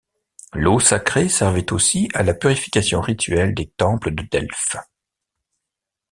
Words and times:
L'eau 0.53 0.79
sacrée 0.79 1.29
servait 1.29 1.71
aussi 1.71 2.09
à 2.15 2.23
la 2.23 2.33
purification 2.33 3.01
rituelle 3.01 3.53
des 3.53 3.67
temples 3.67 4.09
de 4.09 4.23
Delphes. 4.23 4.77